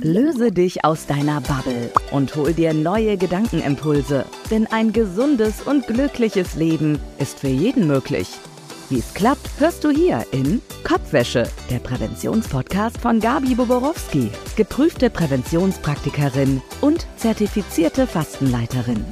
[0.00, 4.24] Löse dich aus deiner Bubble und hol dir neue Gedankenimpulse.
[4.50, 8.28] Denn ein gesundes und glückliches Leben ist für jeden möglich.
[8.90, 16.60] Wie es klappt, hörst du hier in Kopfwäsche, der Präventionspodcast von Gabi Boborowski, geprüfte Präventionspraktikerin
[16.80, 19.04] und zertifizierte Fastenleiterin.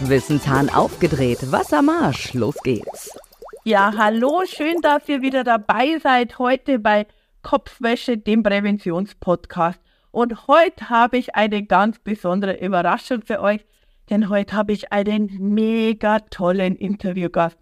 [0.00, 3.18] Wissenshahn aufgedreht, Wassermarsch, los geht's.
[3.64, 7.06] Ja, hallo, schön, dass ihr wieder dabei seid heute bei
[7.42, 9.80] Kopfwäsche, dem Präventionspodcast.
[10.10, 13.64] Und heute habe ich eine ganz besondere Überraschung für euch,
[14.10, 17.58] denn heute habe ich einen mega tollen Interviewgast.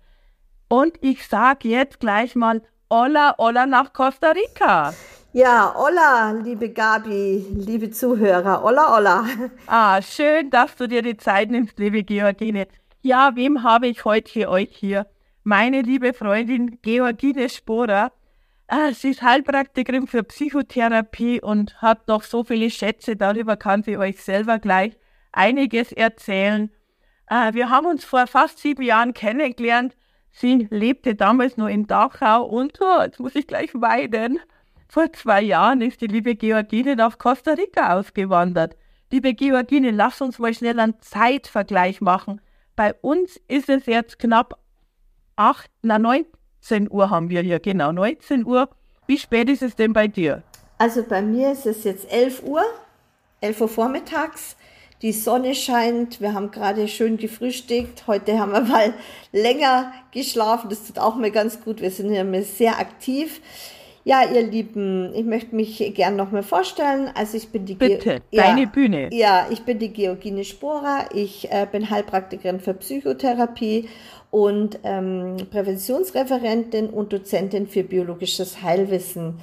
[0.69, 4.95] Und ich sage jetzt gleich mal Hola, hola nach Costa Rica.
[5.33, 9.25] Ja, hola, liebe Gabi, liebe Zuhörer, hola, hola.
[9.67, 12.69] Ah, schön, dass du dir die Zeit nimmst, liebe Georgine.
[13.03, 15.07] Ja, wem habe ich heute für euch hier?
[15.43, 18.13] Meine liebe Freundin Georgine Sporer.
[18.69, 23.97] Ah, sie ist Heilpraktikerin für Psychotherapie und hat noch so viele Schätze, darüber kann sie
[23.97, 24.99] euch selber gleich
[25.31, 26.71] einiges erzählen.
[27.27, 29.97] Ah, wir haben uns vor fast sieben Jahren kennengelernt.
[30.33, 34.41] Sie lebte damals nur in Dachau und, oh, jetzt muss ich gleich weinen,
[34.89, 38.77] vor zwei Jahren ist die liebe Georgine nach Costa Rica ausgewandert.
[39.11, 42.41] Liebe Georgine, lass uns mal schnell einen Zeitvergleich machen.
[42.75, 44.59] Bei uns ist es jetzt knapp
[45.37, 46.25] acht, na, neun,
[46.71, 48.69] 19 Uhr haben wir hier, genau, 19 Uhr.
[49.07, 50.43] Wie spät ist es denn bei dir?
[50.79, 52.63] Also bei mir ist es jetzt 11 Uhr,
[53.41, 54.57] 11 Uhr vormittags.
[55.03, 58.07] Die Sonne scheint, wir haben gerade schön gefrühstückt.
[58.07, 58.95] Heute haben wir mal
[59.33, 61.81] länger geschlafen, das tut auch mal ganz gut.
[61.81, 63.41] Wir sind hier sehr aktiv.
[64.09, 67.11] Ja, ihr Lieben, ich möchte mich gern nochmal vorstellen.
[67.17, 69.09] Also ich bin die Bitte, Ge deine ja, Bühne.
[69.13, 71.09] Ja, ich bin die Georgine Sporer.
[71.13, 73.89] Ich äh, bin Heilpraktikerin für Psychotherapie
[74.31, 79.41] und ähm, Präventionsreferentin und Dozentin für biologisches Heilwissen.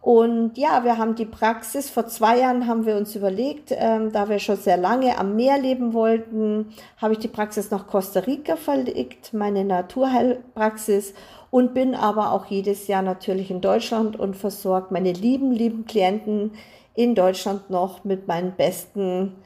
[0.00, 4.28] Und ja, wir haben die Praxis, vor zwei Jahren haben wir uns überlegt, ähm, da
[4.28, 8.54] wir schon sehr lange am Meer leben wollten, habe ich die Praxis nach Costa Rica
[8.54, 11.14] verlegt, meine Naturheilpraxis
[11.54, 16.50] und bin aber auch jedes Jahr natürlich in Deutschland und versorge meine lieben, lieben Klienten
[16.96, 19.36] in Deutschland noch mit meinem besten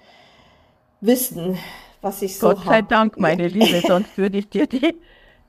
[1.03, 1.59] Wissen
[2.01, 2.89] was ich so Gott sei hab.
[2.89, 3.49] Dank, meine.
[3.49, 4.97] Liebe, sonst würde ich dir die,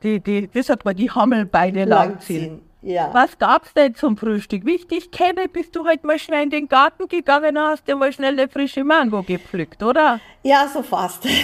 [0.03, 2.41] die, die, wie sagt man, die Hammelbeine langziehen.
[2.41, 2.68] langziehen.
[2.81, 3.09] Ja.
[3.13, 4.65] Was gab's denn zum Frühstück?
[4.65, 7.87] Wie ich dich kenne, bist du heute mal schnell in den Garten gegangen und hast
[7.87, 10.21] dir mal schnell eine frische Mango gepflückt, oder?
[10.43, 11.25] Ja, so fast.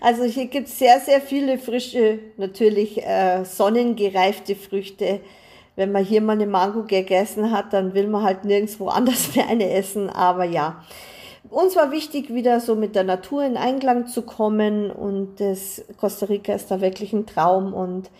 [0.00, 5.20] Also hier gibt's sehr, sehr viele frische, natürlich äh, sonnengereifte Früchte.
[5.74, 9.48] Wenn man hier mal eine Mango gegessen hat, dann will man halt nirgendwo anders mehr
[9.48, 10.08] eine essen.
[10.08, 10.84] Aber ja,
[11.50, 16.26] uns war wichtig, wieder so mit der Natur in Einklang zu kommen und das Costa
[16.26, 18.10] Rica ist da wirklich ein Traum und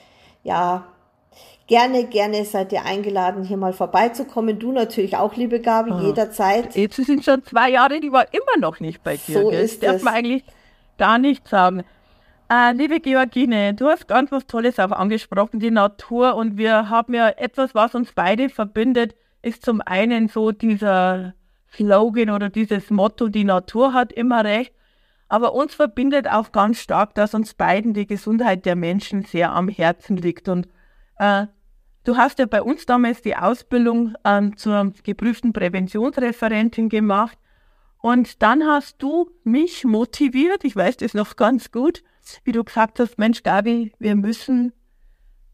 [0.43, 0.85] ja,
[1.67, 4.59] gerne, gerne seid ihr eingeladen, hier mal vorbeizukommen.
[4.59, 6.75] Du natürlich auch, liebe Gabi, ah, jederzeit.
[6.77, 9.41] Jetzt sind schon zwei Jahre, die war immer noch nicht bei dir.
[9.41, 9.65] So gell?
[9.65, 9.93] ist das.
[9.93, 10.45] Darf man eigentlich
[10.99, 11.85] gar nicht sagen.
[12.49, 16.37] Äh, liebe Georgine, du hast ganz was Tolles auch angesprochen, die Natur.
[16.37, 21.35] Und wir haben ja etwas, was uns beide verbindet, ist zum einen so dieser
[21.73, 24.73] Slogan oder dieses Motto, die Natur hat immer recht.
[25.29, 29.69] Aber uns verbindet auch ganz stark, dass uns beiden die Gesundheit der Menschen sehr am
[29.69, 30.49] Herzen liegt.
[30.49, 30.69] Und
[31.19, 31.47] äh,
[32.07, 37.37] du hast ja bei uns damals die Ausbildung äh, zur geprüften Präventionsreferentin gemacht.
[37.99, 42.05] Und dann hast du mich motiviert, ich weiß das noch ganz gut,
[42.45, 44.73] wie du gesagt hast, Mensch, Gabi, wir müssen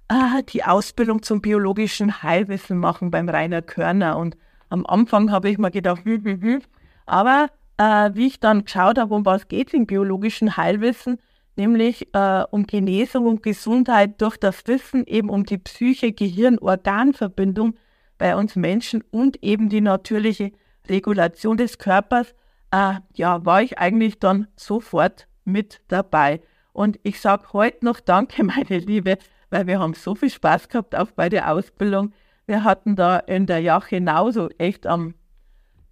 [0.09, 4.19] äh, die Ausbildung zum biologischen Heilwissen machen beim Rainer Körner.
[4.19, 4.37] Und
[4.69, 6.63] am Anfang habe ich mir gedacht, hm, hm, hm.
[7.07, 7.49] aber
[7.79, 11.19] äh, wie ich dann geschaut habe, um was geht es im biologischen Heilwissen,
[11.57, 17.75] nämlich äh, um Genesung und Gesundheit durch das Wissen, eben um die Psyche-Gehirn-Organ-Verbindung
[18.19, 20.53] bei uns Menschen und eben die natürliche
[20.89, 22.35] Regulation des Körpers,
[22.71, 26.41] äh, ja, war ich eigentlich dann sofort mit dabei.
[26.73, 29.19] Und ich sage heute noch Danke, meine Liebe,
[29.51, 32.13] weil wir haben so viel Spaß gehabt auch bei der Ausbildung.
[32.47, 35.15] Wir hatten da in der Jachenau, so echt am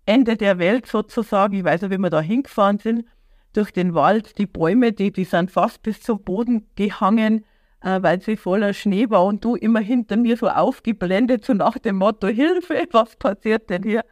[0.06, 3.04] Ende der Welt sozusagen, ich weiß nicht, wie wir da hingefahren sind,
[3.52, 7.44] durch den Wald, die Bäume, die, die sind fast bis zum Boden gehangen,
[7.82, 11.78] äh, weil sie voller Schnee war und du immer hinter mir so aufgeblendet, so nach
[11.78, 14.04] dem Motto, Hilfe, was passiert denn hier?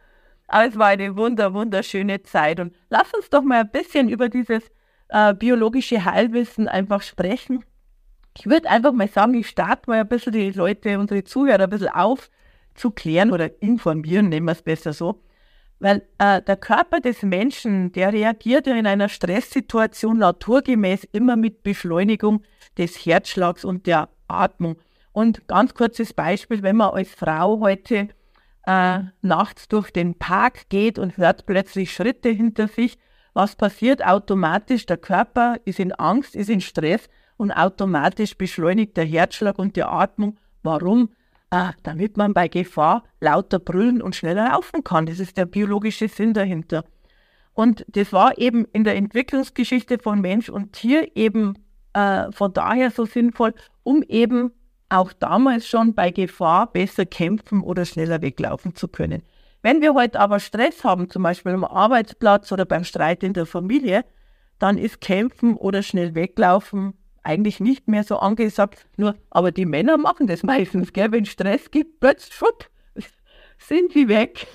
[0.47, 2.59] Aber es war eine wunder, wunderschöne Zeit.
[2.59, 4.63] Und lass uns doch mal ein bisschen über dieses
[5.09, 7.63] äh, biologische Heilwissen einfach sprechen.
[8.37, 11.69] Ich würde einfach mal sagen, ich starte mal ein bisschen die Leute, unsere Zuhörer ein
[11.69, 15.21] bisschen aufzuklären oder informieren, nehmen wir es besser so.
[15.79, 21.63] Weil äh, der Körper des Menschen, der reagiert ja in einer Stresssituation naturgemäß immer mit
[21.63, 22.43] Beschleunigung
[22.77, 24.77] des Herzschlags und der Atmung.
[25.13, 28.09] Und ganz kurzes Beispiel, wenn man als Frau heute
[28.65, 32.97] äh, nachts durch den Park geht und hört plötzlich Schritte hinter sich.
[33.33, 34.85] Was passiert automatisch?
[34.85, 39.83] Der Körper ist in Angst, ist in Stress und automatisch beschleunigt der Herzschlag und die
[39.83, 40.37] Atmung.
[40.61, 41.09] Warum?
[41.51, 45.07] Äh, damit man bei Gefahr lauter brüllen und schneller laufen kann.
[45.07, 46.85] Das ist der biologische Sinn dahinter.
[47.53, 51.55] Und das war eben in der Entwicklungsgeschichte von Mensch und Tier eben
[51.93, 54.51] äh, von daher so sinnvoll, um eben
[54.89, 59.23] auch damals schon bei Gefahr besser kämpfen oder schneller weglaufen zu können.
[59.63, 63.47] Wenn wir heute aber Stress haben, zum Beispiel am Arbeitsplatz oder beim Streit in der
[63.47, 64.05] Familie,
[64.59, 66.93] dann ist Kämpfen oder schnell weglaufen
[67.29, 68.87] eigentlich nicht mehr so angesagt.
[68.97, 71.11] Nur, aber die Männer machen das meistens, gell?
[71.11, 72.65] Wenn Stress gibt, plötzlich schwupp,
[73.59, 74.47] sind sie weg.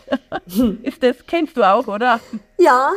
[0.83, 2.21] ist das, kennst du auch, oder?
[2.59, 2.91] Ja,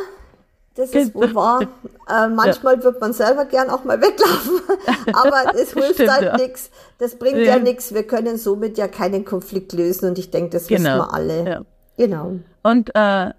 [0.74, 1.60] das ist wohl wahr.
[2.10, 2.84] Äh, manchmal ja.
[2.84, 4.60] wird man selber gern auch mal weglaufen,
[5.12, 6.36] aber es hilft Stimmt, halt ja.
[6.38, 6.70] nichts.
[6.96, 7.92] Das bringt ja, ja nichts.
[7.92, 10.84] Wir können somit ja keinen Konflikt lösen und ich denke, das genau.
[10.84, 11.66] wissen wir alle.
[11.98, 12.38] Genau.
[12.62, 13.32] Und äh,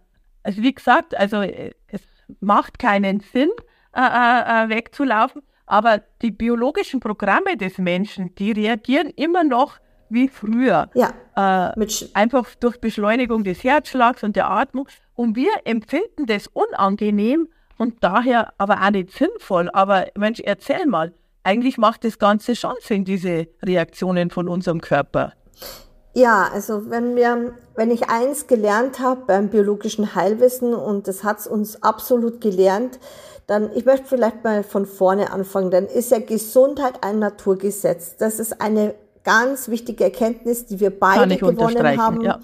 [0.43, 2.01] also wie gesagt, also es
[2.41, 3.49] macht keinen Sinn,
[3.95, 9.79] äh, äh, äh, wegzulaufen, aber die biologischen Programme des Menschen, die reagieren immer noch
[10.09, 10.89] wie früher.
[10.95, 11.13] Ja.
[11.35, 14.87] Äh, einfach durch Beschleunigung des Herzschlags und der Atmung.
[15.15, 19.69] Und wir empfinden das unangenehm und daher aber auch nicht sinnvoll.
[19.71, 21.13] Aber Mensch, erzähl mal,
[21.43, 25.33] eigentlich macht das Ganze schon Sinn, diese Reaktionen von unserem Körper.
[26.15, 31.45] Ja, also wenn wir, wenn ich eins gelernt habe beim biologischen Heilwissen und das hat's
[31.45, 32.99] uns absolut gelernt,
[33.49, 38.15] dann, ich möchte vielleicht mal von vorne anfangen, dann ist ja Gesundheit ein Naturgesetz.
[38.15, 38.93] Das ist eine
[39.23, 42.21] ganz wichtige Erkenntnis, die wir beide gewonnen haben.
[42.21, 42.39] Ja.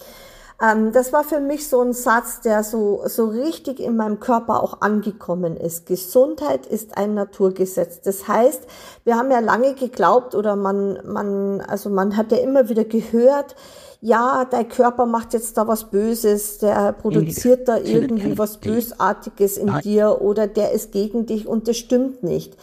[0.61, 4.63] Ähm, das war für mich so ein Satz, der so, so richtig in meinem Körper
[4.63, 5.85] auch angekommen ist.
[5.85, 8.01] Gesundheit ist ein Naturgesetz.
[8.01, 8.61] Das heißt,
[9.03, 13.55] wir haben ja lange geglaubt oder man, man, also man hat ja immer wieder gehört,
[14.01, 19.79] ja, dein Körper macht jetzt da was Böses, der produziert da irgendwie was Bösartiges in
[19.79, 22.55] dir oder der ist gegen dich und das stimmt nicht.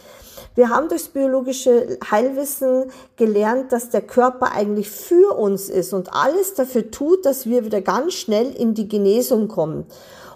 [0.55, 6.53] Wir haben durchs biologische Heilwissen gelernt, dass der Körper eigentlich für uns ist und alles
[6.53, 9.85] dafür tut, dass wir wieder ganz schnell in die Genesung kommen.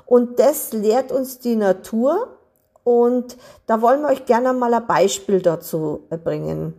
[0.06, 2.30] Und das lehrt uns die Natur.
[2.84, 3.38] Und
[3.68, 6.74] da wollen wir euch gerne mal ein Beispiel dazu bringen.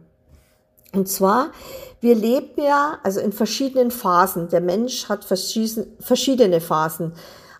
[0.95, 1.51] Und zwar,
[2.01, 4.49] wir leben ja also in verschiedenen Phasen.
[4.49, 7.13] Der Mensch hat verschiedene Phasen.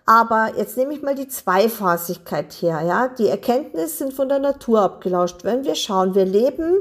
[0.09, 2.81] Aber jetzt nehme ich mal die Zweifasigkeit her.
[2.81, 5.43] Ja, die Erkenntnisse sind von der Natur abgelauscht.
[5.43, 6.77] Wenn wir schauen, wir leben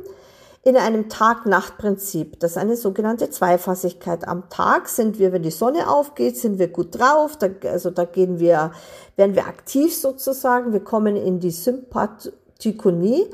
[0.62, 2.40] in einem Tag-Nacht-Prinzip.
[2.40, 4.26] Das ist eine sogenannte Zweifasigkeit.
[4.26, 7.36] Am Tag sind wir, wenn die Sonne aufgeht, sind wir gut drauf.
[7.36, 8.72] Da, also da gehen wir,
[9.16, 10.72] werden wir aktiv sozusagen.
[10.72, 13.26] Wir kommen in die Sympathikonie.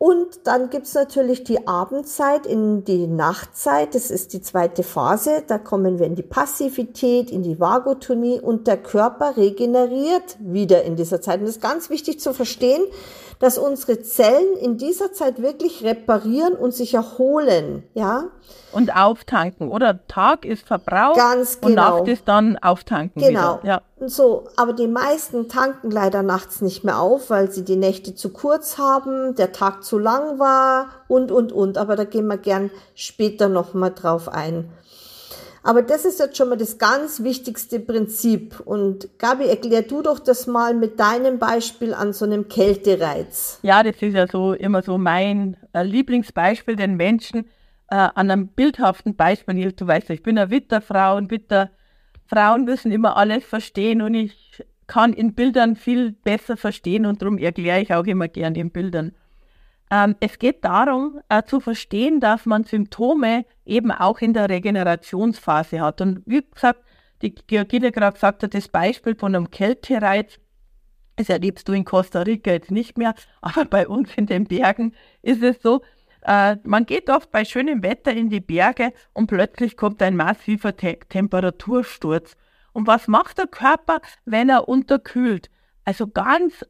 [0.00, 3.96] Und dann gibt's natürlich die Abendzeit in die Nachtzeit.
[3.96, 5.42] Das ist die zweite Phase.
[5.44, 10.94] Da kommen wir in die Passivität, in die Vagotonie und der Körper regeneriert wieder in
[10.94, 11.40] dieser Zeit.
[11.40, 12.82] Und das ist ganz wichtig zu verstehen,
[13.38, 18.24] dass unsere Zellen in dieser Zeit wirklich reparieren und sich erholen, ja.
[18.72, 20.06] Und auftanken, oder?
[20.08, 21.68] Tag ist Verbrauch Ganz genau.
[21.68, 23.22] und Nacht ist dann auftanken.
[23.22, 23.58] Genau.
[23.62, 23.82] Wieder.
[24.00, 24.08] Ja.
[24.08, 28.30] So, aber die meisten tanken leider nachts nicht mehr auf, weil sie die Nächte zu
[28.30, 31.78] kurz haben, der Tag zu lang war und, und, und.
[31.78, 34.70] Aber da gehen wir gern später nochmal drauf ein.
[35.62, 38.60] Aber das ist jetzt schon mal das ganz wichtigste Prinzip.
[38.60, 43.58] Und Gabi, erklär du doch das mal mit deinem Beispiel an so einem Kältereiz.
[43.62, 47.46] Ja, das ist ja so immer so mein äh, Lieblingsbeispiel, den Menschen
[47.90, 49.72] äh, an einem bildhaften Beispiel.
[49.72, 55.12] Du weißt, ich bin eine Witterfrau und Witterfrauen müssen immer alles verstehen und ich kann
[55.12, 59.12] in Bildern viel besser verstehen und darum erkläre ich auch immer gerne in Bildern.
[59.90, 65.80] Ähm, es geht darum, äh, zu verstehen, dass man Symptome eben auch in der Regenerationsphase
[65.80, 66.00] hat.
[66.00, 66.80] Und wie gesagt,
[67.22, 70.38] die Georgine gerade gesagt hat, das Beispiel von einem Kältereiz,
[71.16, 74.94] das erlebst du in Costa Rica jetzt nicht mehr, aber bei uns in den Bergen
[75.22, 75.82] ist es so,
[76.22, 80.76] äh, man geht oft bei schönem Wetter in die Berge und plötzlich kommt ein massiver
[80.76, 82.36] Te Temperatursturz.
[82.72, 85.50] Und was macht der Körper, wenn er unterkühlt?
[85.84, 86.64] Also ganz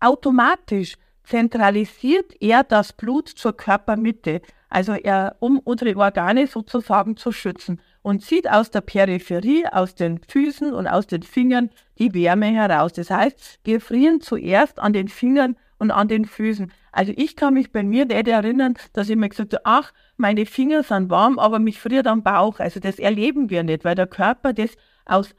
[0.00, 0.96] automatisch
[1.26, 8.22] zentralisiert er das Blut zur Körpermitte, also er, um unsere Organe sozusagen zu schützen und
[8.22, 12.92] zieht aus der Peripherie, aus den Füßen und aus den Fingern die Wärme heraus.
[12.92, 16.72] Das heißt, wir frieren zuerst an den Fingern und an den Füßen.
[16.92, 20.46] Also ich kann mich bei mir nicht erinnern, dass ich mir gesagt habe, ach, meine
[20.46, 22.60] Finger sind warm, aber mich friert am Bauch.
[22.60, 24.70] Also das erleben wir nicht, weil der Körper das
[25.04, 25.34] aus,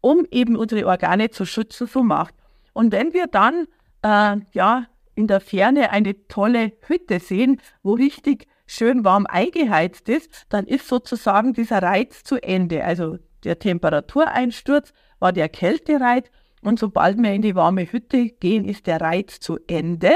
[0.00, 2.34] um eben unsere Organe zu schützen, so macht.
[2.72, 3.66] Und wenn wir dann,
[4.02, 10.46] äh, ja, in der Ferne eine tolle Hütte sehen, wo richtig schön warm eingeheizt ist,
[10.48, 12.84] dann ist sozusagen dieser Reiz zu Ende.
[12.84, 16.30] Also der Temperatureinsturz war der Kältereiz
[16.62, 20.12] und sobald wir in die warme Hütte gehen, ist der Reiz zu Ende.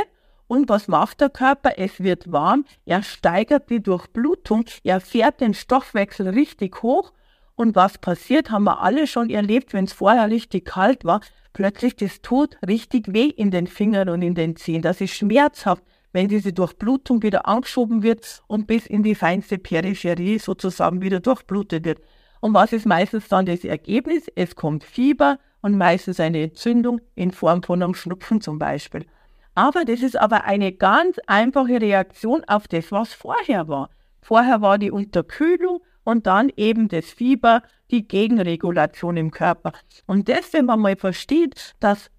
[0.47, 1.79] Und was macht der Körper?
[1.79, 7.13] Es wird warm, er steigert die Durchblutung, er fährt den Stoffwechsel richtig hoch.
[7.57, 11.21] Und was passiert, haben wir alle schon erlebt, wenn es vorher richtig kalt war.
[11.55, 14.83] Plötzlich das tut richtig weh in den Fingern und in den Zehen.
[14.83, 20.41] Das ist schmerzhaft, wenn diese Durchblutung wieder angeschoben wird und bis in die feinste Peripherie
[20.41, 22.01] sozusagen wieder durchblutet wird.
[22.41, 24.27] Und was ist meistens dann das Ergebnis?
[24.35, 29.07] Es kommt Fieber und meistens eine Entzündung in Form von einem Schnupfen zum Beispiel.
[29.55, 33.91] Aber das ist aber eine ganz einfache Reaktion auf das, was vorher war.
[34.21, 39.73] Vorher war die Unterkühlung und dann eben das Fieber, die Gegenregulation im Körper.
[40.07, 42.11] Und das, wenn man mal versteht, dass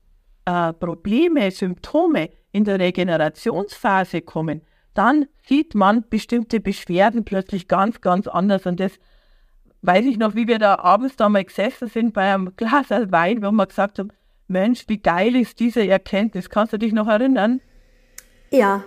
[0.46, 4.62] äh, Probleme, Symptome in der Regenerationsphase kommen,
[4.94, 8.65] dann sieht man bestimmte Beschwerden plötzlich ganz, ganz anders.
[8.65, 8.94] Und das
[9.82, 13.44] weiß ich noch, wie wir da abends da mal gesessen sind bei einem Glas Wein,
[13.44, 14.10] wo wir gesagt haben,
[14.48, 16.50] Mensch, wie geil ist diese Erkenntnis.
[16.50, 17.62] Kannst du dich noch erinnern?
[18.51, 18.84] Ja,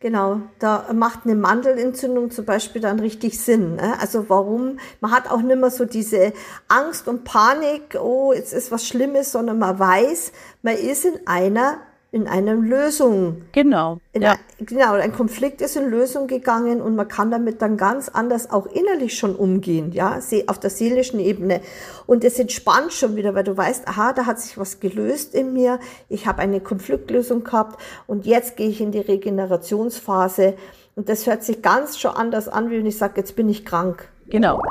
[0.00, 0.40] genau.
[0.58, 3.76] Da macht eine Mandelentzündung zum Beispiel dann richtig Sinn.
[3.76, 3.98] Ne?
[4.00, 4.78] Also warum?
[5.00, 6.32] Man hat auch nicht mehr so diese
[6.68, 11.78] Angst und Panik, oh, jetzt ist was Schlimmes, sondern man weiß, man ist in einer
[12.16, 13.42] in eine Lösung.
[13.52, 13.98] Genau.
[14.18, 14.32] ja.
[14.32, 18.50] Ein, genau, ein Konflikt ist in Lösung gegangen und man kann damit dann ganz anders
[18.50, 21.60] auch innerlich schon umgehen, ja, auf der seelischen Ebene.
[22.06, 25.52] Und es entspannt schon wieder, weil du weißt, aha, da hat sich was gelöst in
[25.52, 30.54] mir, ich habe eine Konfliktlösung gehabt und jetzt gehe ich in die Regenerationsphase.
[30.94, 33.66] Und das hört sich ganz schon anders an, wie wenn ich sage, jetzt bin ich
[33.66, 34.08] krank.
[34.28, 34.62] Genau.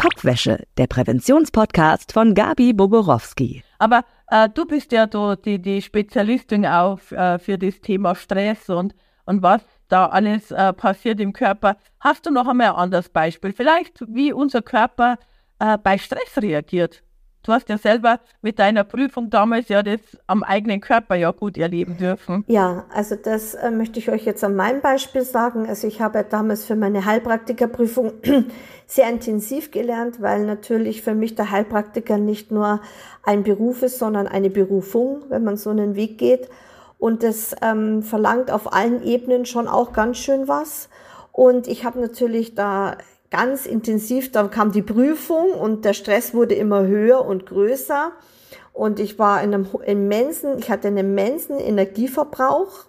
[0.00, 3.62] Kopfwäsche, der Präventionspodcast von Gabi Boborowski.
[3.78, 4.02] Aber
[4.54, 8.94] du bist ja do, die, die Spezialistin auf, äh, für das Thema Stress und,
[9.24, 11.76] und was da alles äh, passiert im Körper.
[12.00, 13.52] Hast du noch einmal ein anderes Beispiel?
[13.52, 15.18] Vielleicht, wie unser Körper
[15.58, 17.02] äh, bei Stress reagiert?
[17.42, 21.56] Du hast ja selber mit deiner Prüfung damals ja das am eigenen Körper ja gut
[21.56, 22.44] erleben dürfen.
[22.46, 25.66] Ja, also das äh, möchte ich euch jetzt an meinem Beispiel sagen.
[25.66, 28.12] Also ich habe damals für meine Heilpraktikerprüfung
[28.86, 32.80] sehr intensiv gelernt, weil natürlich für mich der Heilpraktiker nicht nur
[33.22, 36.48] ein Beruf ist, sondern eine Berufung, wenn man so einen Weg geht.
[36.98, 40.88] Und das ähm, verlangt auf allen Ebenen schon auch ganz schön was.
[41.32, 42.96] Und ich habe natürlich da
[43.30, 48.12] ganz intensiv, dann kam die Prüfung und der Stress wurde immer höher und größer.
[48.72, 52.84] Und ich war in einem immensen, ich hatte einen immensen Energieverbrauch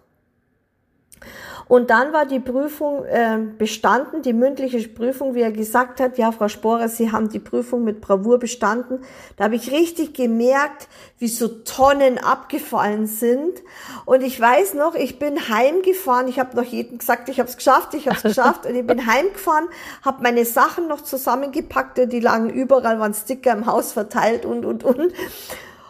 [1.70, 6.32] und dann war die Prüfung äh, bestanden, die mündliche Prüfung, wie er gesagt hat, ja,
[6.32, 9.02] Frau Sporer, Sie haben die Prüfung mit Bravour bestanden.
[9.38, 10.88] Da habe ich richtig gemerkt,
[11.20, 13.62] wie so Tonnen abgefallen sind.
[14.06, 16.28] Und ich weiß noch, ich bin heimgefahren.
[16.28, 18.66] Ich habe noch jedem gesagt, ich habe es geschafft, ich habe es geschafft.
[18.66, 19.68] Und ich bin heimgefahren,
[20.04, 24.66] habe meine Sachen noch zusammengepackt und die lagen überall, waren Sticker im Haus verteilt und,
[24.66, 25.14] und, und.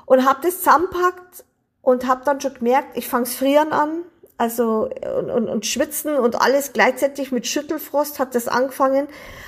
[0.05, 1.45] Und habe das zusammenpackt
[1.81, 4.01] und habe dann schon gemerkt, ich fangs frieren an
[4.39, 9.07] also und, und, und schwitzen und alles gleichzeitig mit Schüttelfrost hat das angefangen,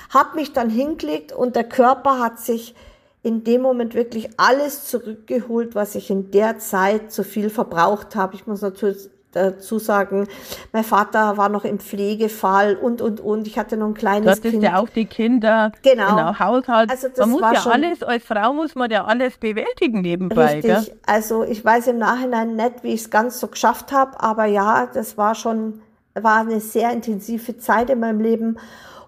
[0.09, 2.75] habe mich dann hingelegt und der Körper hat sich
[3.23, 8.35] in dem Moment wirklich alles zurückgeholt, was ich in der Zeit zu viel verbraucht habe.
[8.35, 10.27] Ich muss natürlich dazu sagen,
[10.71, 13.47] mein Vater war noch im Pflegefall und, und, und.
[13.47, 14.55] Ich hatte noch ein kleines das Kind.
[14.55, 16.15] Das ist ja auch die Kinder, genau.
[16.15, 16.89] genau Haushalt.
[16.89, 20.01] Also das man muss war ja schon alles, als Frau muss man ja alles bewältigen
[20.01, 20.55] nebenbei.
[20.55, 20.63] Richtig.
[20.63, 20.97] Gell?
[21.05, 24.87] Also ich weiß im Nachhinein nicht, wie ich es ganz so geschafft habe, aber ja,
[24.87, 25.81] das war schon,
[26.13, 28.57] war eine sehr intensive Zeit in meinem Leben.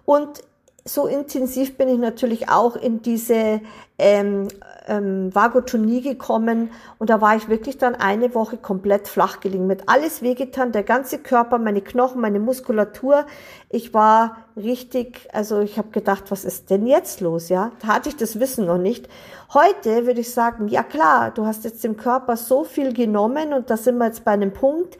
[0.04, 0.42] Und
[0.84, 3.60] so intensiv bin ich natürlich auch in diese
[3.98, 4.48] ähm,
[4.86, 9.88] ähm, Vagotonie gekommen und da war ich wirklich dann eine Woche komplett flach gelegen, mit
[9.88, 13.26] alles wehgetan, der ganze Körper, meine Knochen, meine Muskulatur.
[13.70, 17.72] Ich war richtig, also ich habe gedacht, was ist denn jetzt los, ja?
[17.80, 19.08] Da hatte ich das Wissen noch nicht.
[19.52, 23.70] Heute würde ich sagen, ja klar, du hast jetzt dem Körper so viel genommen und
[23.70, 24.98] da sind wir jetzt bei einem Punkt,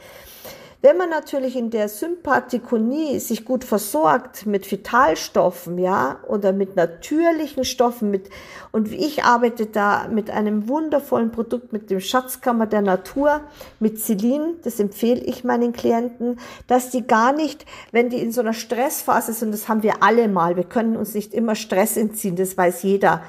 [0.85, 7.64] wenn man natürlich in der Sympathikonie sich gut versorgt mit Vitalstoffen, ja, oder mit natürlichen
[7.64, 8.29] Stoffen, mit,
[8.71, 13.41] und ich arbeite da mit einem wundervollen Produkt, mit dem Schatzkammer der Natur,
[13.81, 18.43] mit Celine, das empfehle ich meinen Klienten, dass die gar nicht, wenn die in so
[18.43, 22.37] einer Stressphase sind, das haben wir alle mal, wir können uns nicht immer Stress entziehen,
[22.37, 23.23] das weiß jeder.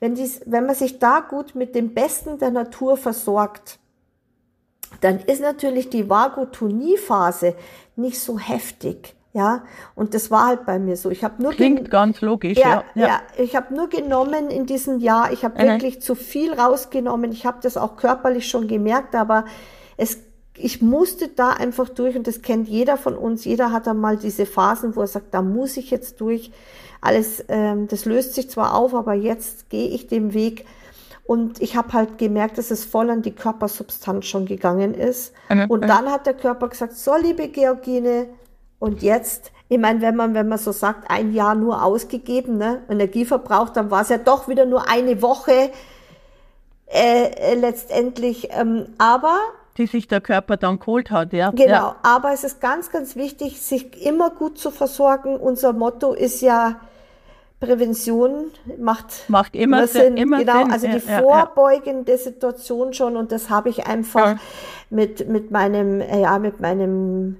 [0.00, 3.78] Wenn, dies, wenn man sich da gut mit dem Besten der Natur versorgt,
[5.00, 7.54] dann ist natürlich die Vagotonie-Phase
[7.96, 9.14] nicht so heftig.
[9.32, 9.64] Ja,
[9.94, 11.10] und das war halt bei mir so.
[11.10, 12.56] Ich habe nur klingt ganz logisch.
[12.56, 13.06] Ja, ja.
[13.06, 15.30] ja ich habe nur genommen in diesem Jahr.
[15.30, 17.32] Ich habe wirklich zu viel rausgenommen.
[17.32, 19.44] Ich habe das auch körperlich schon gemerkt, aber
[19.98, 20.20] es
[20.58, 23.44] ich musste da einfach durch und das kennt jeder von uns.
[23.44, 26.50] Jeder hat da mal diese Phasen, wo er sagt, da muss ich jetzt durch.
[27.00, 30.64] Alles, ähm, das löst sich zwar auf, aber jetzt gehe ich den Weg.
[31.26, 35.32] Und ich habe halt gemerkt, dass es voll an die Körpersubstanz schon gegangen ist.
[35.68, 38.28] Und dann hat der Körper gesagt, so liebe Georgine,
[38.78, 42.82] und jetzt, ich meine, wenn man, wenn man so sagt, ein Jahr nur ausgegeben, ne,
[42.88, 45.70] Energieverbrauch, dann war es ja doch wieder nur eine Woche
[46.86, 48.48] äh, äh, letztendlich.
[48.52, 49.38] Ähm, aber
[49.76, 51.50] die sich der Körper dann geholt hat, ja.
[51.50, 51.96] Genau, ja.
[52.02, 55.36] aber es ist ganz, ganz wichtig, sich immer gut zu versorgen.
[55.36, 56.80] Unser Motto ist ja,
[57.60, 58.46] Prävention
[58.78, 60.16] macht, macht immer Sinn.
[60.16, 60.72] Immer genau, Sinn.
[60.72, 62.18] also die ja, vorbeugende ja.
[62.18, 64.38] Situation schon und das habe ich einfach ja.
[64.90, 67.38] mit, mit meinem, ja, mit meinem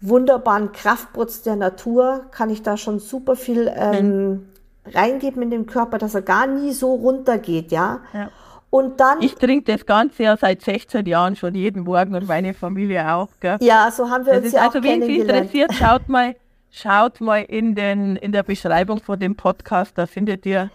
[0.00, 4.46] wunderbaren Kraftputz der Natur kann ich da schon super viel ähm, mhm.
[4.94, 8.00] reingeben in den Körper, dass er gar nie so runtergeht, ja.
[8.12, 8.30] ja.
[8.70, 9.22] Und dann.
[9.22, 13.28] Ich trinke das Ganze ja seit 16 Jahren schon jeden Morgen und meine Familie auch.
[13.40, 13.56] Gell?
[13.60, 16.36] Ja, so haben wir das uns ja also, auch Also, wen es interessiert, schaut mal,
[16.78, 20.70] schaut mal in, den, in der Beschreibung von dem Podcast, da findet ihr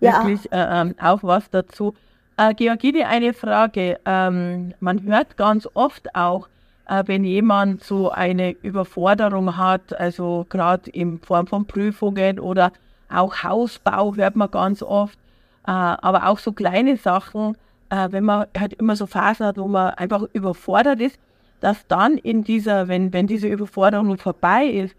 [0.00, 0.12] ja.
[0.12, 1.94] wirklich äh, ähm, auch was dazu.
[2.36, 3.98] Äh, Georgine, eine Frage.
[4.04, 6.48] Ähm, man hört ganz oft auch,
[6.86, 12.72] äh, wenn jemand so eine Überforderung hat, also gerade in Form von Prüfungen oder
[13.10, 15.18] auch Hausbau hört man ganz oft,
[15.66, 17.56] äh, aber auch so kleine Sachen,
[17.90, 21.18] äh, wenn man halt immer so Phasen hat, wo man einfach überfordert ist,
[21.60, 24.94] dass dann in dieser, wenn, wenn diese Überforderung vorbei ist,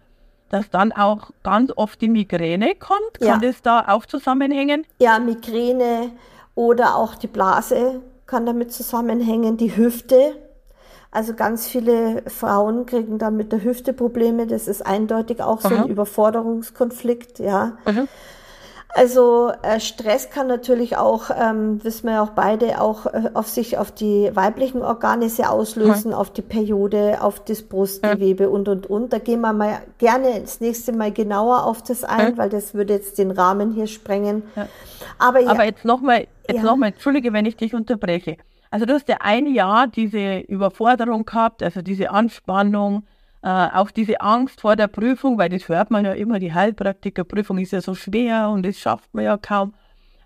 [0.49, 3.19] dass dann auch ganz oft die Migräne kommt.
[3.19, 3.49] Kann ja.
[3.49, 4.85] das da auch zusammenhängen?
[4.99, 6.11] Ja, Migräne
[6.55, 10.35] oder auch die Blase kann damit zusammenhängen, die Hüfte.
[11.11, 14.45] Also ganz viele Frauen kriegen dann mit der Hüfte Probleme.
[14.45, 15.83] Das ist eindeutig auch so Aha.
[15.83, 17.77] ein Überforderungskonflikt, ja.
[17.85, 18.05] Aha.
[18.95, 23.47] Also äh, Stress kann natürlich auch, ähm, wissen wir ja auch beide, auch äh, auf
[23.47, 26.17] sich, auf die weiblichen Organe sehr auslösen, ja.
[26.17, 28.49] auf die Periode, auf das Brustgewebe ja.
[28.49, 29.13] und, und, und.
[29.13, 32.37] Da gehen wir mal gerne das nächste Mal genauer auf das ein, ja.
[32.37, 34.41] weil das würde jetzt den Rahmen hier sprengen.
[35.19, 36.63] Aber, Aber jetzt nochmal, jetzt ja.
[36.63, 38.37] nochmal, entschuldige, wenn ich dich unterbreche.
[38.71, 43.03] Also du hast ja ein Jahr diese Überforderung gehabt, also diese Anspannung,
[43.41, 47.57] äh, auch diese Angst vor der Prüfung, weil das hört man ja immer, die Heilpraktikerprüfung
[47.57, 49.73] ist ja so schwer und das schafft man ja kaum.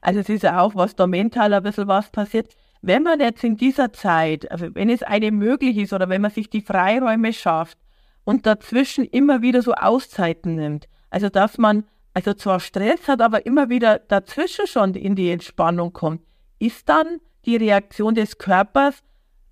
[0.01, 2.55] Also es ist ja auch, was da mental ein bisschen was passiert.
[2.81, 6.31] Wenn man jetzt in dieser Zeit, also wenn es eine möglich ist oder wenn man
[6.31, 7.77] sich die Freiräume schafft
[8.25, 13.45] und dazwischen immer wieder so Auszeiten nimmt, also dass man also zwar Stress hat, aber
[13.45, 16.21] immer wieder dazwischen schon in die Entspannung kommt,
[16.59, 19.03] ist dann die Reaktion des Körpers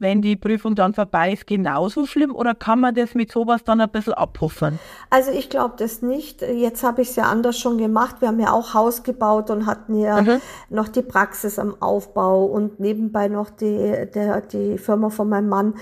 [0.02, 3.80] wenn die Prüfung dann vorbei ist, genauso schlimm oder kann man das mit sowas dann
[3.80, 4.80] ein bisschen abpuffern?
[5.10, 6.42] Also ich glaube das nicht.
[6.42, 8.18] Jetzt habe ich es ja anders schon gemacht.
[8.20, 10.42] Wir haben ja auch Haus gebaut und hatten ja mhm.
[10.70, 15.76] noch die Praxis am Aufbau und nebenbei noch die, der, die Firma von meinem Mann.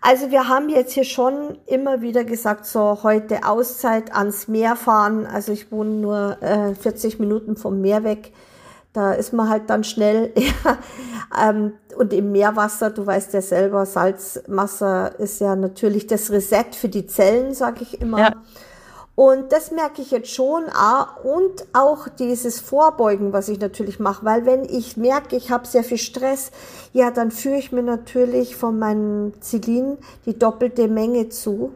[0.00, 5.26] Also wir haben jetzt hier schon immer wieder gesagt, so heute Auszeit ans Meer fahren.
[5.26, 8.32] Also ich wohne nur äh, 40 Minuten vom Meer weg.
[8.96, 10.32] Da ist man halt dann schnell.
[11.34, 16.66] Ja, ähm, und im Meerwasser, du weißt ja selber, Salzwasser ist ja natürlich das Reset
[16.72, 18.18] für die Zellen, sage ich immer.
[18.18, 18.32] Ja.
[19.16, 20.64] Und das merke ich jetzt schon.
[21.24, 24.24] Und auch dieses Vorbeugen, was ich natürlich mache.
[24.24, 26.50] Weil wenn ich merke, ich habe sehr viel Stress,
[26.92, 31.72] ja, dann führe ich mir natürlich von meinem Zilin die doppelte Menge zu.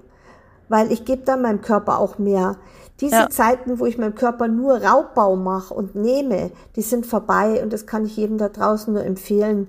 [0.68, 2.56] Weil ich gebe dann meinem Körper auch mehr.
[3.00, 3.30] Diese ja.
[3.30, 7.86] Zeiten, wo ich meinem Körper nur Raubbau mache und nehme, die sind vorbei und das
[7.86, 9.68] kann ich jedem da draußen nur empfehlen.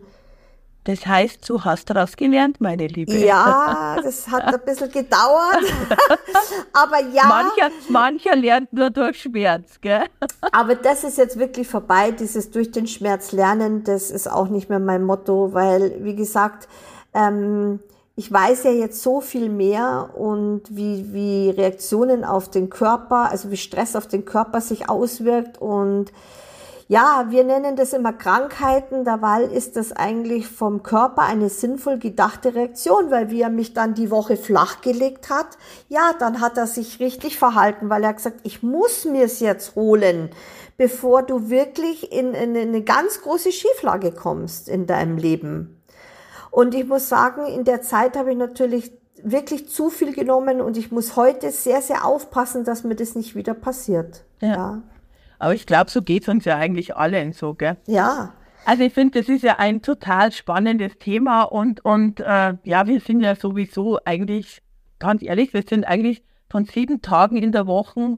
[0.84, 3.13] Das heißt, du hast daraus gelernt, meine Liebe.
[3.13, 5.63] Ja, das hat ein bisschen gedauert.
[6.74, 7.26] aber ja.
[7.26, 10.06] Mancher, mancher lernt nur durch Schmerz, gell?
[10.52, 14.70] aber das ist jetzt wirklich vorbei, dieses durch den Schmerz lernen, das ist auch nicht
[14.70, 16.67] mehr mein Motto, weil, wie gesagt,
[17.13, 17.80] ähm,
[18.22, 23.50] ich weiß ja jetzt so viel mehr und wie, wie Reaktionen auf den Körper, also
[23.50, 26.12] wie Stress auf den Körper sich auswirkt und
[26.88, 32.54] ja, wir nennen das immer Krankheiten, dabei ist das eigentlich vom Körper eine sinnvoll gedachte
[32.54, 35.58] Reaktion, weil wie er mich dann die Woche flachgelegt hat,
[35.90, 39.74] ja, dann hat er sich richtig verhalten, weil er gesagt, ich muss mir es jetzt
[39.74, 40.30] holen,
[40.78, 45.81] bevor du wirklich in, in eine ganz große Schieflage kommst in deinem Leben.
[46.52, 48.92] Und ich muss sagen, in der Zeit habe ich natürlich
[49.24, 53.36] wirklich zu viel genommen und ich muss heute sehr, sehr aufpassen, dass mir das nicht
[53.36, 54.26] wieder passiert.
[54.42, 54.48] Ja.
[54.48, 54.82] ja.
[55.40, 57.78] Aber ich glaube, so geht es uns ja eigentlich allen so, gell?
[57.88, 58.34] Ja.
[58.66, 63.00] Also ich finde, das ist ja ein total spannendes Thema und, und äh, ja, wir
[63.00, 64.62] sind ja sowieso eigentlich,
[65.00, 68.18] ganz ehrlich, wir sind eigentlich von sieben Tagen in der Woche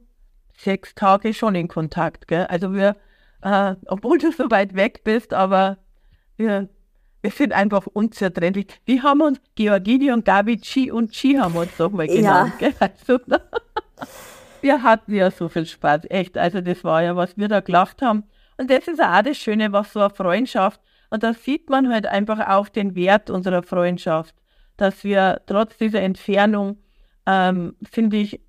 [0.57, 2.45] sechs Tage schon in Kontakt, gell?
[2.47, 2.95] Also wir,
[3.41, 5.77] äh, obwohl du so weit weg bist, aber
[6.35, 6.69] wir
[7.23, 8.67] wir sind einfach unzertrennlich.
[8.85, 12.53] Wie haben uns Georgini und Gabi Chi und Chi haben uns doch mal genannt.
[12.59, 12.69] Ja.
[12.79, 13.17] Also,
[14.61, 16.37] wir hatten ja so viel Spaß, echt.
[16.37, 18.25] Also das war ja, was wir da gelacht haben.
[18.57, 20.81] Und das ist auch das Schöne, was so eine Freundschaft.
[21.09, 24.35] Und da sieht man halt einfach auch den Wert unserer Freundschaft,
[24.75, 26.77] dass wir trotz dieser Entfernung,
[27.25, 28.41] ähm, finde ich,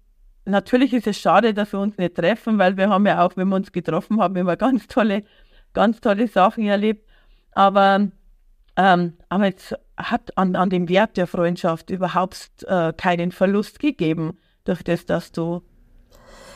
[0.46, 3.48] natürlich ist es schade, dass wir uns nicht treffen, weil wir haben ja auch, wenn
[3.48, 5.22] wir uns getroffen haben, immer ganz tolle,
[5.72, 7.08] ganz tolle Sachen erlebt.
[7.52, 8.10] Aber
[8.76, 14.38] ähm, aber es hat an, an dem Wert der Freundschaft überhaupt äh, keinen Verlust gegeben,
[14.64, 15.62] durch das, dass du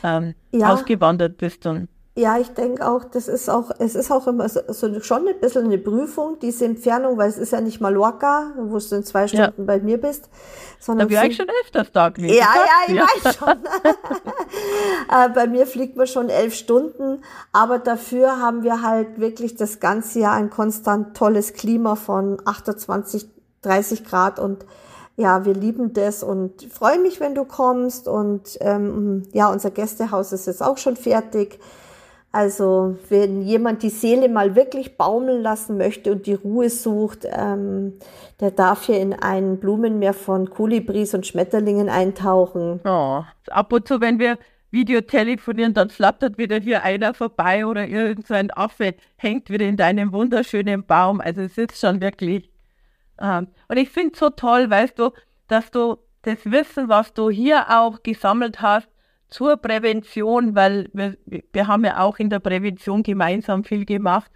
[0.03, 0.73] ähm, ja.
[0.73, 1.87] ausgewandert bist und
[2.19, 5.39] ja, ich denke auch, das ist auch, es ist auch immer so, so, schon ein
[5.39, 9.27] bisschen eine Prüfung, diese Entfernung, weil es ist ja nicht Mallorca, wo du in zwei
[9.27, 9.65] Stunden ja.
[9.65, 10.29] bei mir bist.
[10.79, 12.35] Sondern da wäre ich schon öfters da gewesen.
[12.35, 13.03] Ja, ja, ich ja.
[13.03, 13.47] weiß schon.
[15.11, 19.79] Äh, bei mir fliegt man schon elf Stunden, aber dafür haben wir halt wirklich das
[19.79, 23.27] ganze Jahr ein konstant tolles Klima von 28,
[23.63, 24.65] 30 Grad und
[25.15, 30.31] ja, wir lieben das und freue mich, wenn du kommst und ähm, ja, unser Gästehaus
[30.31, 31.59] ist jetzt auch schon fertig.
[32.31, 37.93] Also wenn jemand die Seele mal wirklich baumeln lassen möchte und die Ruhe sucht, ähm,
[38.39, 42.81] der darf hier in ein Blumenmeer von Kolibris und Schmetterlingen eintauchen.
[42.85, 44.37] Oh, ab und zu, wenn wir
[44.71, 50.11] Video telefonieren, dann flattert wieder hier einer vorbei oder irgendein Affe hängt wieder in deinem
[50.13, 51.21] wunderschönen Baum.
[51.21, 52.51] Also es ist schon wirklich.
[53.19, 55.11] Ähm, und ich finde es so toll, weißt du,
[55.47, 58.87] dass du das Wissen, was du hier auch gesammelt hast,
[59.29, 64.31] zur Prävention, weil wir, wir haben ja auch in der Prävention gemeinsam viel gemacht,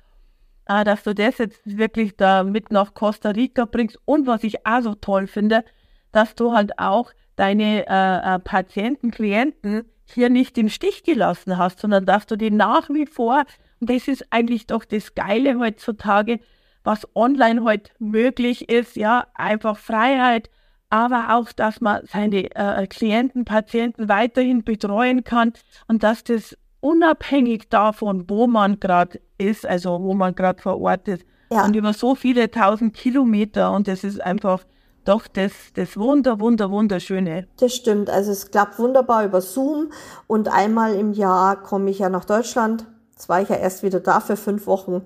[0.68, 3.98] äh, dass du das jetzt wirklich da mit nach Costa Rica bringst.
[4.06, 5.64] Und was ich auch so toll finde,
[6.12, 11.80] dass du halt auch deine äh, äh, Patienten, Klienten hier nicht im Stich gelassen hast,
[11.80, 13.46] sondern dass du die nach wie vor,
[13.80, 16.40] und das ist eigentlich doch das Geile heutzutage,
[16.84, 20.50] was online heute möglich ist, ja, einfach Freiheit,
[20.94, 25.54] aber auch, dass man seine äh, Klienten, Patienten weiterhin betreuen kann
[25.88, 31.08] und dass das unabhängig davon, wo man gerade ist, also wo man gerade vor Ort
[31.08, 31.66] ist, ja.
[31.66, 34.66] und über so viele tausend Kilometer und das ist einfach
[35.04, 37.48] doch das, das Wunder, Wunder, Wunderschöne.
[37.58, 38.12] Das stimmt.
[38.12, 39.92] Also es klappt wunderbar über Zoom
[40.28, 42.86] und einmal im Jahr komme ich ja nach Deutschland.
[43.14, 45.02] Jetzt war ich ja erst wieder da für fünf Wochen.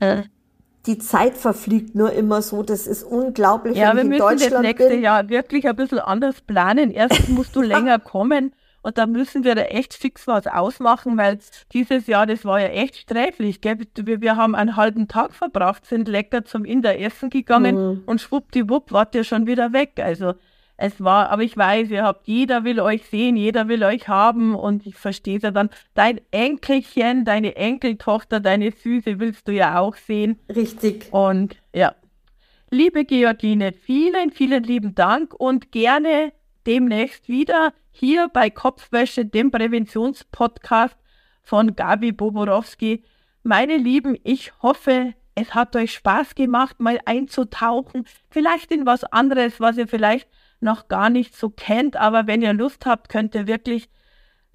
[0.00, 0.24] Äh
[0.86, 2.62] die Zeit verfliegt nur immer so.
[2.62, 3.76] Das ist unglaublich.
[3.76, 5.02] Ja, wir müssen das nächste bin.
[5.02, 6.90] Jahr wirklich ein bisschen anders planen.
[6.90, 11.38] Erst musst du länger kommen und dann müssen wir da echt fix was ausmachen, weil
[11.72, 13.60] dieses Jahr, das war ja echt sträflich.
[13.60, 13.78] Gell?
[13.94, 18.02] Wir, wir haben einen halben Tag verbracht, sind lecker zum Inder essen gegangen mhm.
[18.06, 20.00] und schwuppdiwupp wart ihr schon wieder weg.
[20.02, 20.34] Also
[20.80, 24.54] es war, aber ich weiß, ihr habt, jeder will euch sehen, jeder will euch haben
[24.54, 25.68] und ich verstehe es ja dann.
[25.92, 30.40] Dein Enkelchen, deine Enkeltochter, deine Süße willst du ja auch sehen.
[30.48, 31.12] Richtig.
[31.12, 31.94] Und ja.
[32.70, 36.32] Liebe Georgine, vielen, vielen lieben Dank und gerne
[36.66, 40.96] demnächst wieder hier bei Kopfwäsche, dem Präventionspodcast
[41.42, 43.04] von Gabi Boborowski.
[43.42, 49.60] Meine Lieben, ich hoffe, es hat euch Spaß gemacht, mal einzutauchen, vielleicht in was anderes,
[49.60, 50.26] was ihr vielleicht
[50.62, 51.96] noch gar nicht so kennt.
[51.96, 53.88] Aber wenn ihr Lust habt, könnt ihr wirklich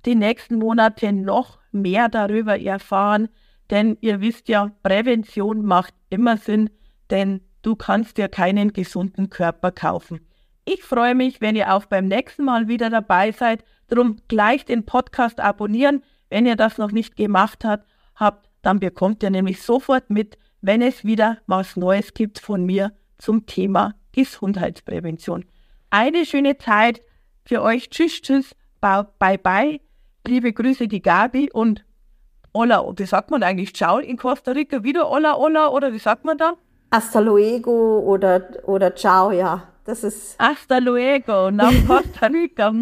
[0.05, 3.29] die nächsten Monate noch mehr darüber erfahren.
[3.69, 6.69] Denn ihr wisst ja, Prävention macht immer Sinn,
[7.09, 10.27] denn du kannst dir keinen gesunden Körper kaufen.
[10.65, 13.63] Ich freue mich, wenn ihr auch beim nächsten Mal wieder dabei seid.
[13.87, 16.03] Drum gleich den Podcast abonnieren.
[16.29, 20.81] Wenn ihr das noch nicht gemacht habt, habt, dann bekommt ihr nämlich sofort mit, wenn
[20.81, 25.45] es wieder was Neues gibt von mir zum Thema Gesundheitsprävention
[25.95, 27.01] eine schöne Zeit
[27.45, 27.89] für euch.
[27.89, 29.79] Tschüss, tschüss, bye, bye.
[30.27, 31.85] Liebe Grüße, die Gabi und
[32.53, 33.73] Hola, wie sagt man eigentlich?
[33.73, 36.53] Ciao in Costa Rica wieder Hola, Hola oder wie sagt man da?
[36.91, 39.67] Hasta luego oder, oder Ciao, ja.
[39.85, 40.37] Das ist.
[40.39, 42.73] Hasta luego nach Costa Rica.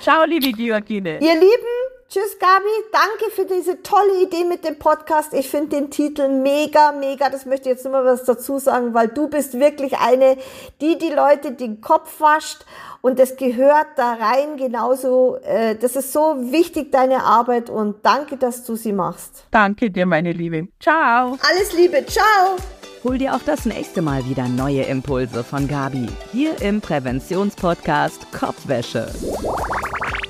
[0.00, 1.18] Ciao, liebe Georgine.
[1.20, 1.77] Ihr Lieben,
[2.10, 2.64] Tschüss, Gabi.
[2.90, 5.34] Danke für diese tolle Idee mit dem Podcast.
[5.34, 7.28] Ich finde den Titel mega, mega.
[7.28, 10.38] Das möchte ich jetzt nur mal was dazu sagen, weil du bist wirklich eine,
[10.80, 12.64] die die Leute den Kopf wascht
[13.02, 15.36] und das gehört da rein genauso.
[15.44, 19.44] Äh, das ist so wichtig, deine Arbeit und danke, dass du sie machst.
[19.50, 20.68] Danke dir, meine Liebe.
[20.80, 21.36] Ciao.
[21.46, 22.06] Alles Liebe.
[22.06, 22.56] Ciao.
[23.04, 29.12] Hol dir auch das nächste Mal wieder neue Impulse von Gabi hier im Präventionspodcast Kopfwäsche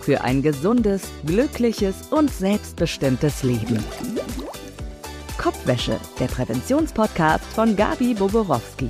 [0.09, 3.85] für ein gesundes, glückliches und selbstbestimmtes Leben.
[5.37, 8.89] Kopfwäsche, der Präventionspodcast von Gabi Boborowski.